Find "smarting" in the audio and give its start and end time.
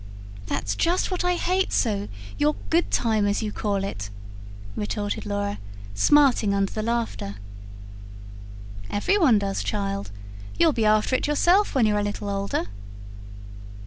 5.93-6.55